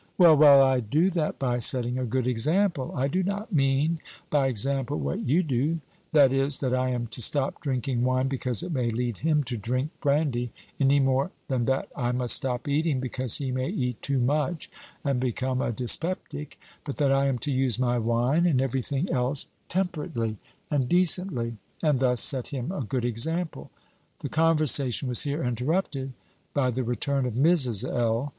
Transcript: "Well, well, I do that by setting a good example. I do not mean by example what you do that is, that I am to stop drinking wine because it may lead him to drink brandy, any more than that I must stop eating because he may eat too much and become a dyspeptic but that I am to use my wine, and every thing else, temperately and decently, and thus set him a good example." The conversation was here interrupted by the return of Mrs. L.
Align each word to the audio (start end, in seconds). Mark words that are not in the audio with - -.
"Well, 0.17 0.35
well, 0.35 0.63
I 0.63 0.79
do 0.79 1.11
that 1.11 1.37
by 1.37 1.59
setting 1.59 1.99
a 1.99 2.05
good 2.07 2.25
example. 2.25 2.91
I 2.95 3.07
do 3.07 3.21
not 3.21 3.53
mean 3.53 3.99
by 4.31 4.47
example 4.47 4.97
what 4.97 5.19
you 5.19 5.43
do 5.43 5.79
that 6.11 6.33
is, 6.33 6.59
that 6.61 6.73
I 6.73 6.89
am 6.89 7.05
to 7.05 7.21
stop 7.21 7.61
drinking 7.61 8.03
wine 8.03 8.27
because 8.27 8.63
it 8.63 8.73
may 8.73 8.89
lead 8.89 9.19
him 9.19 9.43
to 9.43 9.57
drink 9.57 9.91
brandy, 10.01 10.49
any 10.79 10.99
more 10.99 11.29
than 11.49 11.65
that 11.65 11.89
I 11.95 12.11
must 12.13 12.35
stop 12.35 12.67
eating 12.67 12.99
because 12.99 13.37
he 13.37 13.51
may 13.51 13.69
eat 13.69 14.01
too 14.01 14.17
much 14.17 14.71
and 15.03 15.19
become 15.19 15.61
a 15.61 15.71
dyspeptic 15.71 16.59
but 16.83 16.97
that 16.97 17.11
I 17.11 17.27
am 17.27 17.37
to 17.37 17.51
use 17.51 17.77
my 17.77 17.99
wine, 17.99 18.47
and 18.47 18.59
every 18.59 18.81
thing 18.81 19.07
else, 19.11 19.45
temperately 19.69 20.39
and 20.71 20.89
decently, 20.89 21.57
and 21.83 21.99
thus 21.99 22.21
set 22.21 22.47
him 22.47 22.71
a 22.71 22.81
good 22.81 23.05
example." 23.05 23.69
The 24.21 24.29
conversation 24.29 25.07
was 25.09 25.21
here 25.25 25.43
interrupted 25.43 26.13
by 26.55 26.71
the 26.71 26.83
return 26.83 27.27
of 27.27 27.35
Mrs. 27.35 27.87
L. 27.87 28.29